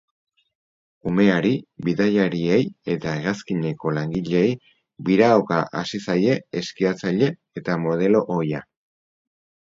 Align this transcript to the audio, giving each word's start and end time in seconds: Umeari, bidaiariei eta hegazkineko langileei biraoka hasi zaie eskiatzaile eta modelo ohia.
Umeari, 1.09 1.49
bidaiariei 1.87 2.63
eta 2.93 3.11
hegazkineko 3.17 3.91
langileei 3.97 4.55
biraoka 5.09 5.59
hasi 5.81 6.01
zaie 6.05 6.39
eskiatzaile 6.63 7.29
eta 7.63 7.77
modelo 7.85 8.23
ohia. 8.37 8.63